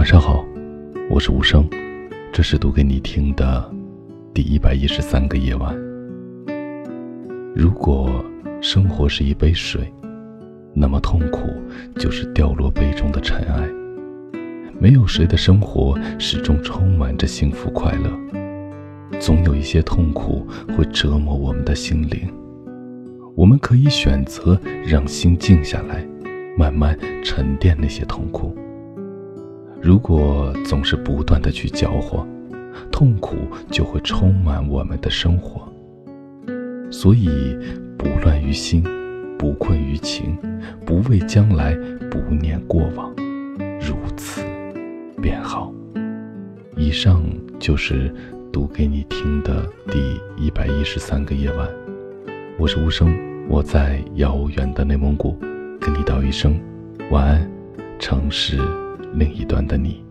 [0.00, 0.42] 晚上好，
[1.10, 1.68] 我是无声，
[2.32, 3.70] 这是读给你听的
[4.32, 5.76] 第一百一十三个夜晚。
[7.54, 8.24] 如果
[8.62, 9.92] 生活是一杯水，
[10.72, 11.50] 那么痛苦
[11.96, 13.68] 就是掉落杯中的尘埃。
[14.78, 18.10] 没有谁的生活始终充满着幸福快乐，
[19.18, 22.26] 总有一些痛苦会折磨我们的心灵。
[23.36, 26.02] 我们可以选择让心静下来，
[26.56, 28.56] 慢慢沉淀那些痛苦。
[29.82, 32.26] 如果总是不断的去搅和，
[32.92, 33.36] 痛苦
[33.70, 35.66] 就会充满我们的生活。
[36.90, 37.56] 所以，
[37.96, 38.84] 不乱于心，
[39.38, 40.36] 不困于情，
[40.84, 41.74] 不畏将来，
[42.10, 43.10] 不念过往，
[43.80, 44.42] 如此
[45.22, 45.72] 便好。
[46.76, 47.22] 以上
[47.58, 48.14] 就是
[48.52, 51.66] 读给你听的第一百一十三个夜晚。
[52.58, 53.16] 我是无声，
[53.48, 55.38] 我在遥远的内蒙古，
[55.80, 56.60] 跟你道一声
[57.10, 57.50] 晚安，
[57.98, 58.58] 城市。
[59.12, 60.09] 另一端的你。